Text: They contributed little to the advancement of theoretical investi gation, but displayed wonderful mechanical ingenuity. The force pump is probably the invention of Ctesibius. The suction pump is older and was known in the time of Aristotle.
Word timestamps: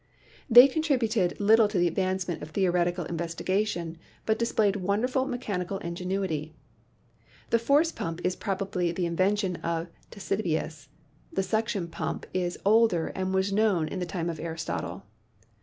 They 0.49 0.67
contributed 0.67 1.39
little 1.39 1.67
to 1.67 1.77
the 1.77 1.87
advancement 1.87 2.41
of 2.41 2.49
theoretical 2.49 3.05
investi 3.05 3.45
gation, 3.45 3.97
but 4.25 4.39
displayed 4.39 4.77
wonderful 4.77 5.27
mechanical 5.27 5.77
ingenuity. 5.77 6.55
The 7.51 7.59
force 7.59 7.91
pump 7.91 8.19
is 8.23 8.35
probably 8.35 8.91
the 8.91 9.05
invention 9.05 9.57
of 9.57 9.89
Ctesibius. 10.09 10.87
The 11.31 11.43
suction 11.43 11.87
pump 11.87 12.25
is 12.33 12.57
older 12.65 13.09
and 13.13 13.31
was 13.31 13.53
known 13.53 13.87
in 13.87 13.99
the 13.99 14.07
time 14.09 14.27
of 14.31 14.39
Aristotle. 14.39 15.05